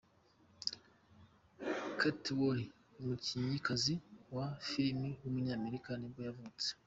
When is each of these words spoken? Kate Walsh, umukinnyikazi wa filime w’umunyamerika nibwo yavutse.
Kate 1.99 2.29
Walsh, 2.39 2.67
umukinnyikazi 3.01 3.93
wa 4.35 4.45
filime 4.67 5.09
w’umunyamerika 5.21 5.89
nibwo 5.95 6.21
yavutse. 6.27 6.69